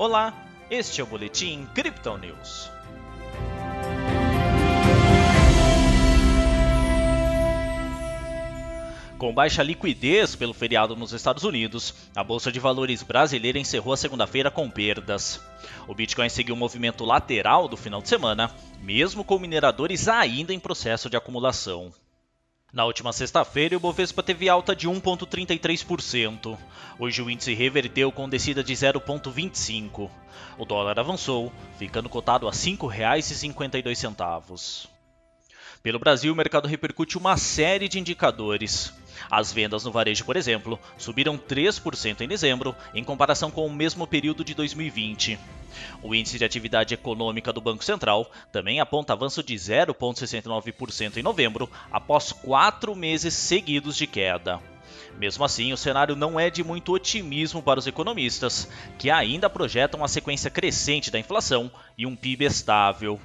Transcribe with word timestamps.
Olá, 0.00 0.32
este 0.70 1.02
é 1.02 1.04
o 1.04 1.06
Boletim 1.06 1.68
Crypto 1.74 2.16
News. 2.16 2.70
Com 9.18 9.34
baixa 9.34 9.62
liquidez 9.62 10.34
pelo 10.34 10.54
feriado 10.54 10.96
nos 10.96 11.12
Estados 11.12 11.44
Unidos, 11.44 11.94
a 12.16 12.24
Bolsa 12.24 12.50
de 12.50 12.58
Valores 12.58 13.02
brasileira 13.02 13.58
encerrou 13.58 13.92
a 13.92 13.96
segunda-feira 13.98 14.50
com 14.50 14.70
perdas. 14.70 15.38
O 15.86 15.94
Bitcoin 15.94 16.30
seguiu 16.30 16.54
o 16.54 16.58
movimento 16.58 17.04
lateral 17.04 17.68
do 17.68 17.76
final 17.76 18.00
de 18.00 18.08
semana, 18.08 18.50
mesmo 18.80 19.22
com 19.22 19.38
mineradores 19.38 20.08
ainda 20.08 20.54
em 20.54 20.58
processo 20.58 21.10
de 21.10 21.18
acumulação. 21.18 21.92
Na 22.72 22.84
última 22.84 23.12
sexta-feira, 23.12 23.76
o 23.76 23.80
Bovespa 23.80 24.22
teve 24.22 24.48
alta 24.48 24.76
de 24.76 24.88
1,33%. 24.88 26.56
Hoje 27.00 27.20
o 27.20 27.28
índice 27.28 27.52
reverteu 27.52 28.12
com 28.12 28.28
descida 28.28 28.62
de 28.62 28.72
0,25%. 28.72 30.08
O 30.56 30.64
dólar 30.64 31.00
avançou, 31.00 31.52
ficando 31.78 32.08
cotado 32.08 32.46
a 32.46 32.50
R$ 32.50 32.56
5,52. 32.56 34.99
Pelo 35.82 35.98
Brasil, 35.98 36.30
o 36.30 36.36
mercado 36.36 36.68
repercute 36.68 37.16
uma 37.16 37.38
série 37.38 37.88
de 37.88 37.98
indicadores. 37.98 38.92
As 39.30 39.50
vendas 39.50 39.82
no 39.82 39.90
varejo, 39.90 40.26
por 40.26 40.36
exemplo, 40.36 40.78
subiram 40.98 41.38
3% 41.38 42.20
em 42.20 42.28
dezembro, 42.28 42.76
em 42.94 43.02
comparação 43.02 43.50
com 43.50 43.66
o 43.66 43.72
mesmo 43.72 44.06
período 44.06 44.44
de 44.44 44.54
2020. 44.54 45.38
O 46.02 46.14
índice 46.14 46.36
de 46.36 46.44
atividade 46.44 46.92
econômica 46.92 47.50
do 47.50 47.62
Banco 47.62 47.82
Central 47.82 48.30
também 48.52 48.78
aponta 48.78 49.14
avanço 49.14 49.42
de 49.42 49.54
0,69% 49.54 51.16
em 51.16 51.22
novembro, 51.22 51.70
após 51.90 52.30
quatro 52.30 52.94
meses 52.94 53.32
seguidos 53.32 53.96
de 53.96 54.06
queda. 54.06 54.60
Mesmo 55.18 55.44
assim, 55.44 55.72
o 55.72 55.78
cenário 55.78 56.14
não 56.14 56.38
é 56.38 56.50
de 56.50 56.62
muito 56.62 56.92
otimismo 56.92 57.62
para 57.62 57.78
os 57.78 57.86
economistas, 57.86 58.68
que 58.98 59.10
ainda 59.10 59.48
projetam 59.48 60.04
a 60.04 60.08
sequência 60.08 60.50
crescente 60.50 61.10
da 61.10 61.18
inflação 61.18 61.70
e 61.96 62.04
um 62.04 62.14
PIB 62.14 62.44
estável. 62.44 63.18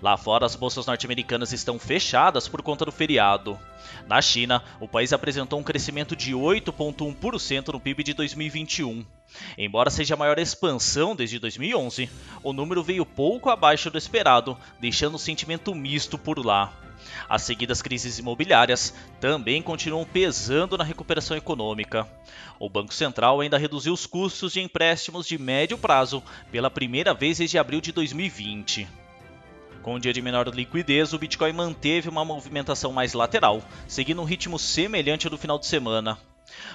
Lá 0.00 0.16
fora, 0.16 0.46
as 0.46 0.56
bolsas 0.56 0.86
norte-americanas 0.86 1.52
estão 1.52 1.78
fechadas 1.78 2.48
por 2.48 2.62
conta 2.62 2.84
do 2.84 2.92
feriado. 2.92 3.58
Na 4.06 4.20
China, 4.20 4.62
o 4.80 4.88
país 4.88 5.12
apresentou 5.12 5.58
um 5.58 5.62
crescimento 5.62 6.16
de 6.16 6.32
8,1% 6.32 7.68
no 7.68 7.80
PIB 7.80 8.02
de 8.02 8.14
2021. 8.14 9.04
Embora 9.56 9.90
seja 9.90 10.14
a 10.14 10.16
maior 10.16 10.38
expansão 10.38 11.16
desde 11.16 11.38
2011, 11.38 12.10
o 12.42 12.52
número 12.52 12.82
veio 12.82 13.06
pouco 13.06 13.48
abaixo 13.48 13.90
do 13.90 13.98
esperado, 13.98 14.56
deixando 14.80 15.14
um 15.14 15.18
sentimento 15.18 15.74
misto 15.74 16.18
por 16.18 16.44
lá. 16.44 16.72
As 17.28 17.42
seguidas 17.42 17.82
crises 17.82 18.18
imobiliárias 18.18 18.94
também 19.20 19.62
continuam 19.62 20.04
pesando 20.04 20.76
na 20.76 20.84
recuperação 20.84 21.36
econômica. 21.36 22.06
O 22.58 22.68
Banco 22.68 22.94
Central 22.94 23.40
ainda 23.40 23.58
reduziu 23.58 23.92
os 23.92 24.06
custos 24.06 24.52
de 24.52 24.60
empréstimos 24.60 25.26
de 25.26 25.38
médio 25.38 25.76
prazo 25.76 26.22
pela 26.50 26.70
primeira 26.70 27.12
vez 27.12 27.38
desde 27.38 27.58
abril 27.58 27.80
de 27.80 27.90
2020. 27.90 29.01
Com 29.82 29.96
um 29.96 29.98
dia 29.98 30.12
de 30.12 30.22
menor 30.22 30.46
liquidez, 30.48 31.12
o 31.12 31.18
Bitcoin 31.18 31.52
manteve 31.52 32.08
uma 32.08 32.24
movimentação 32.24 32.92
mais 32.92 33.14
lateral, 33.14 33.60
seguindo 33.88 34.22
um 34.22 34.24
ritmo 34.24 34.56
semelhante 34.56 35.26
ao 35.26 35.30
do 35.30 35.36
final 35.36 35.58
de 35.58 35.66
semana. 35.66 36.16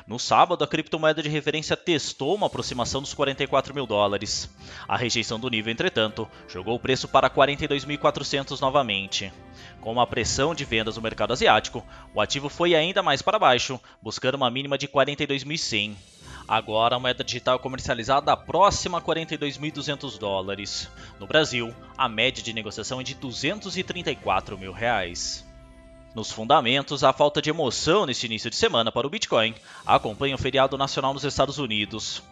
No 0.06 0.20
sábado, 0.20 0.64
a 0.64 0.68
criptomoeda 0.68 1.24
de 1.24 1.30
referência 1.30 1.78
testou 1.78 2.36
uma 2.36 2.48
aproximação 2.48 3.02
dos 3.02 3.14
44 3.14 3.74
mil 3.74 3.86
dólares. 3.86 4.50
A 4.88 4.98
rejeição 4.98 5.40
do 5.40 5.50
nível, 5.50 5.72
entretanto, 5.72 6.28
jogou 6.50 6.76
o 6.76 6.80
preço 6.80 7.08
para 7.08 7.30
42.400 7.30 8.60
novamente. 8.60 9.32
Com 9.80 9.94
uma 9.94 10.08
pressão 10.08 10.54
de 10.54 10.66
vendas 10.66 10.98
no 10.98 11.02
mercado 11.02 11.32
asiático, 11.32 11.86
o 12.14 12.20
ativo 12.20 12.50
foi 12.50 12.76
ainda 12.76 13.02
mais 13.02 13.22
para 13.22 13.40
baixo, 13.40 13.80
buscando 14.02 14.36
uma 14.36 14.52
mínima 14.52 14.78
de 14.78 14.88
42.100. 14.88 15.96
Agora 16.48 16.96
a 16.96 17.00
moeda 17.00 17.26
digital 17.26 17.58
é 17.58 17.60
comercializada 17.60 18.36
próxima 18.38 19.00
a 19.00 19.02
42.200 19.02 20.18
dólares. 20.18 20.90
No 21.20 21.28
Brasil, 21.28 21.76
a 21.98 22.08
média 22.08 22.42
de 22.42 22.54
negociação 22.54 23.02
é 23.02 23.04
de 23.04 23.16
234 23.16 24.58
mil 24.58 24.72
reais. 24.72 25.46
Nos 26.16 26.32
fundamentos, 26.32 27.04
a 27.04 27.12
falta 27.12 27.42
de 27.42 27.50
emoção 27.50 28.06
neste 28.06 28.26
início 28.26 28.50
de 28.50 28.56
semana 28.56 28.92
para 28.92 29.06
o 29.06 29.10
Bitcoin 29.10 29.54
acompanha 29.86 30.36
o 30.36 30.38
feriado 30.38 30.78
nacional 30.78 31.14
nos 31.14 31.26
Estados 31.26 31.58
Unidos. 31.58 32.24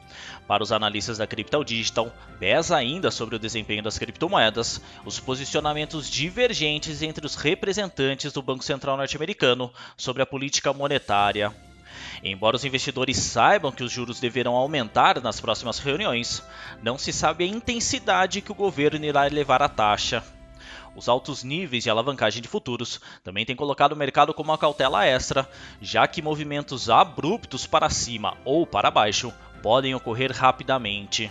Para 0.47 0.63
os 0.63 0.71
analistas 0.71 1.17
da 1.17 1.27
Crypto 1.27 1.63
Digital, 1.63 2.11
pesa 2.39 2.77
ainda 2.77 3.11
sobre 3.11 3.35
o 3.35 3.39
desempenho 3.39 3.83
das 3.83 3.99
criptomoedas 3.99 4.81
os 5.03 5.19
posicionamentos 5.19 6.09
divergentes 6.09 7.01
entre 7.01 7.25
os 7.25 7.35
representantes 7.35 8.31
do 8.31 8.41
Banco 8.41 8.63
Central 8.63 8.95
norte-americano 8.95 9.71
sobre 9.97 10.23
a 10.23 10.25
política 10.25 10.71
monetária. 10.71 11.53
Embora 12.23 12.55
os 12.55 12.65
investidores 12.65 13.17
saibam 13.17 13.71
que 13.71 13.83
os 13.83 13.91
juros 13.91 14.19
deverão 14.19 14.55
aumentar 14.55 15.21
nas 15.21 15.39
próximas 15.39 15.79
reuniões, 15.79 16.43
não 16.81 16.97
se 16.97 17.13
sabe 17.13 17.43
a 17.43 17.47
intensidade 17.47 18.41
que 18.41 18.51
o 18.51 18.55
governo 18.55 19.05
irá 19.05 19.27
elevar 19.27 19.61
a 19.61 19.69
taxa. 19.69 20.23
Os 20.95 21.09
altos 21.09 21.43
níveis 21.43 21.83
de 21.83 21.89
alavancagem 21.89 22.41
de 22.41 22.47
futuros 22.47 23.01
também 23.23 23.45
têm 23.45 23.55
colocado 23.55 23.91
o 23.91 23.97
mercado 23.97 24.33
como 24.33 24.51
uma 24.51 24.57
cautela 24.57 25.05
extra, 25.05 25.47
já 25.81 26.07
que 26.07 26.21
movimentos 26.21 26.89
abruptos 26.89 27.67
para 27.67 27.89
cima 27.89 28.37
ou 28.45 28.65
para 28.65 28.89
baixo 28.89 29.33
podem 29.61 29.93
ocorrer 29.93 30.31
rapidamente. 30.31 31.29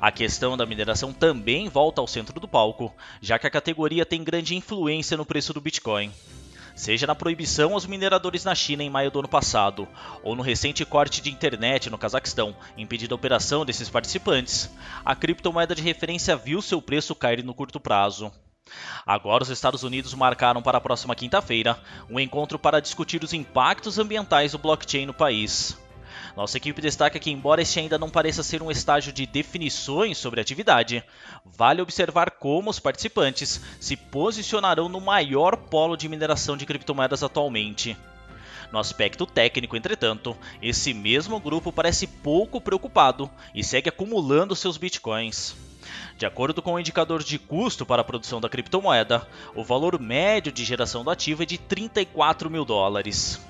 A 0.00 0.10
questão 0.10 0.56
da 0.56 0.64
mineração 0.64 1.12
também 1.12 1.68
volta 1.68 2.00
ao 2.00 2.06
centro 2.06 2.40
do 2.40 2.48
palco, 2.48 2.94
já 3.20 3.38
que 3.38 3.46
a 3.46 3.50
categoria 3.50 4.06
tem 4.06 4.24
grande 4.24 4.56
influência 4.56 5.14
no 5.14 5.26
preço 5.26 5.52
do 5.52 5.60
Bitcoin 5.60 6.10
seja 6.80 7.06
na 7.06 7.14
proibição 7.14 7.74
aos 7.74 7.84
mineradores 7.84 8.42
na 8.42 8.54
China 8.54 8.82
em 8.82 8.88
maio 8.88 9.10
do 9.10 9.18
ano 9.18 9.28
passado, 9.28 9.86
ou 10.22 10.34
no 10.34 10.42
recente 10.42 10.82
corte 10.82 11.20
de 11.20 11.30
internet 11.30 11.90
no 11.90 11.98
Cazaquistão, 11.98 12.56
impedindo 12.74 13.14
a 13.14 13.16
operação 13.16 13.66
desses 13.66 13.90
participantes, 13.90 14.70
a 15.04 15.14
criptomoeda 15.14 15.74
de 15.74 15.82
referência 15.82 16.34
viu 16.36 16.62
seu 16.62 16.80
preço 16.80 17.14
cair 17.14 17.44
no 17.44 17.52
curto 17.52 17.78
prazo. 17.78 18.32
Agora, 19.04 19.42
os 19.42 19.50
Estados 19.50 19.82
Unidos 19.82 20.14
marcaram 20.14 20.62
para 20.62 20.78
a 20.78 20.80
próxima 20.80 21.14
quinta-feira 21.14 21.78
um 22.08 22.18
encontro 22.18 22.58
para 22.58 22.80
discutir 22.80 23.22
os 23.22 23.34
impactos 23.34 23.98
ambientais 23.98 24.52
do 24.52 24.58
blockchain 24.58 25.04
no 25.04 25.12
país. 25.12 25.76
Nossa 26.36 26.56
equipe 26.56 26.80
destaca 26.80 27.18
que, 27.18 27.30
embora 27.30 27.62
este 27.62 27.80
ainda 27.80 27.98
não 27.98 28.08
pareça 28.08 28.42
ser 28.42 28.62
um 28.62 28.70
estágio 28.70 29.12
de 29.12 29.26
definições 29.26 30.16
sobre 30.16 30.40
a 30.40 30.42
atividade, 30.42 31.02
vale 31.44 31.82
observar 31.82 32.30
como 32.32 32.70
os 32.70 32.78
participantes 32.78 33.60
se 33.80 33.96
posicionarão 33.96 34.88
no 34.88 35.00
maior 35.00 35.56
polo 35.56 35.96
de 35.96 36.08
mineração 36.08 36.56
de 36.56 36.66
criptomoedas 36.66 37.22
atualmente. 37.22 37.96
No 38.72 38.78
aspecto 38.78 39.26
técnico, 39.26 39.76
entretanto, 39.76 40.36
esse 40.62 40.94
mesmo 40.94 41.40
grupo 41.40 41.72
parece 41.72 42.06
pouco 42.06 42.60
preocupado 42.60 43.28
e 43.52 43.64
segue 43.64 43.88
acumulando 43.88 44.54
seus 44.54 44.76
bitcoins. 44.76 45.56
De 46.16 46.24
acordo 46.24 46.62
com 46.62 46.74
o 46.74 46.78
indicador 46.78 47.24
de 47.24 47.38
custo 47.38 47.84
para 47.84 48.02
a 48.02 48.04
produção 48.04 48.40
da 48.40 48.48
criptomoeda, 48.48 49.26
o 49.56 49.64
valor 49.64 49.98
médio 49.98 50.52
de 50.52 50.64
geração 50.64 51.02
do 51.02 51.10
ativo 51.10 51.42
é 51.42 51.46
de 51.46 51.58
34 51.58 52.48
mil 52.48 52.64
dólares 52.64 53.40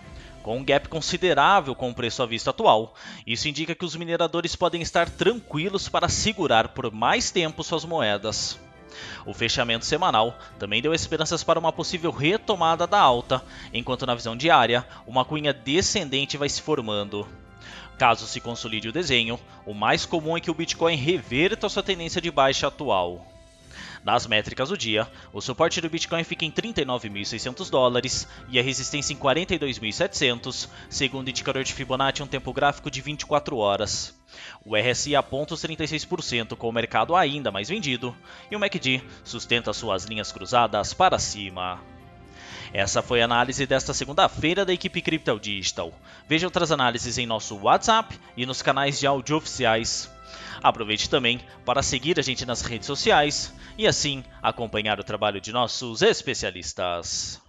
com 0.43 0.59
um 0.59 0.65
gap 0.65 0.89
considerável 0.89 1.75
com 1.75 1.91
o 1.91 1.95
preço 1.95 2.23
à 2.23 2.27
vista 2.27 2.51
atual. 2.51 2.95
Isso 3.27 3.49
indica 3.49 3.75
que 3.75 3.85
os 3.85 3.97
mineradores 3.97 4.57
podem 4.57 4.83
estar 4.83 5.09
tranquilos 5.09 5.89
para 5.89 6.09
segurar 6.09 6.69
por 6.69 6.91
mais 6.91 7.31
tempo 7.31 7.63
suas 7.63 7.85
moedas. 7.85 8.59
O 9.25 9.33
fechamento 9.33 9.85
semanal 9.85 10.37
também 10.59 10.83
deu 10.83 10.93
esperanças 10.93 11.45
para 11.45 11.59
uma 11.59 11.73
possível 11.73 12.11
retomada 12.11 12.87
da 12.87 12.99
alta, 12.99 13.43
enquanto 13.73 14.07
na 14.07 14.15
visão 14.15 14.37
diária, 14.37 14.87
uma 15.07 15.25
cunha 15.25 15.53
descendente 15.53 16.37
vai 16.37 16.49
se 16.49 16.61
formando. 16.61 17.27
Caso 17.99 18.27
se 18.27 18.41
consolide 18.41 18.89
o 18.89 18.93
desenho, 18.93 19.39
o 19.67 19.75
mais 19.75 20.07
comum 20.07 20.37
é 20.37 20.41
que 20.41 20.51
o 20.51 20.55
Bitcoin 20.55 20.97
reverta 20.97 21.69
sua 21.69 21.83
tendência 21.83 22.21
de 22.21 22.31
baixa 22.31 22.67
atual. 22.67 23.27
Nas 24.05 24.27
métricas 24.27 24.71
do 24.71 24.79
dia, 24.79 25.07
o 25.33 25.41
suporte 25.41 25.81
do 25.81 25.91
Bitcoin 25.91 26.25
fica 26.25 26.45
em 26.45 26.51
39.600 26.51 27.69
dólares 27.69 28.27
e 28.49 28.59
a 28.59 28.63
resistência 28.63 29.13
em 29.13 29.17
42.700, 29.17 30.69
segundo 30.89 31.27
o 31.27 31.31
indicador 31.31 31.63
de 31.63 31.75
Fibonacci 31.75 32.23
um 32.23 32.27
tempo 32.27 32.53
gráfico 32.53 32.91
de 32.91 33.03
24 33.03 33.57
horas. 33.59 34.19
O 34.65 34.75
RSI 34.75 35.15
aponta 35.15 35.53
os 35.53 35.63
36% 35.63 36.57
com 36.57 36.69
o 36.69 36.73
mercado 36.73 37.15
ainda 37.15 37.51
mais 37.51 37.69
vendido, 37.69 38.17
e 38.51 38.57
o 38.57 38.61
MACD 38.61 39.03
sustenta 39.23 39.73
suas 39.73 40.05
linhas 40.05 40.33
cruzadas 40.33 40.95
para 40.95 41.19
cima. 41.19 41.79
Essa 42.73 43.03
foi 43.03 43.21
a 43.21 43.25
análise 43.25 43.67
desta 43.67 43.93
segunda-feira 43.93 44.65
da 44.65 44.73
equipe 44.73 45.03
Crypto 45.03 45.39
Digital. 45.41 45.93
Veja 46.29 46.47
outras 46.47 46.71
análises 46.71 47.19
em 47.19 47.27
nosso 47.27 47.57
WhatsApp 47.57 48.19
e 48.37 48.47
nos 48.47 48.63
canais 48.63 48.99
de 48.99 49.07
áudio 49.07 49.37
oficiais. 49.37 50.09
Aproveite 50.63 51.09
também 51.09 51.41
para 51.65 51.83
seguir 51.83 52.19
a 52.19 52.23
gente 52.23 52.45
nas 52.47 52.63
redes 52.63 52.87
sociais 52.87 53.55
e 53.77 53.87
assim 53.87 54.25
acompanhar 54.43 55.01
o 55.01 55.05
trabalho 55.05 55.41
de 55.41 55.53
nossos 55.53 56.03
especialistas. 56.03 57.41